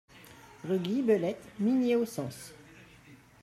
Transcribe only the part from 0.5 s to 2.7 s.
Rue Guille Belette, Migné-Auxances